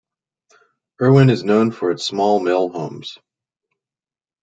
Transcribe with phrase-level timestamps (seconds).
[0.99, 3.19] Irwin is known for its small mill homes.